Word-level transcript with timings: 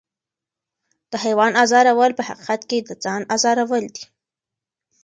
د 1.11 1.13
حیوان 1.23 1.51
ازارول 1.63 2.11
په 2.15 2.23
حقیقت 2.29 2.61
کې 2.69 2.79
د 2.81 2.89
ځان 3.03 3.21
ازارول 3.35 3.85
دي. 3.95 4.05